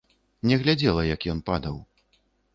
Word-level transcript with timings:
Не 0.51 0.57
глядзела, 0.63 1.03
як 1.09 1.29
ён 1.35 1.43
падаў. 1.51 1.77